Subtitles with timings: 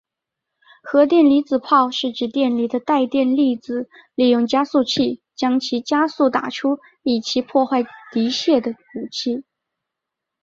[0.81, 9.43] 荷电粒子炮是指电离的带电粒子利用加速器将其加速打出以其破坏敌械的武器。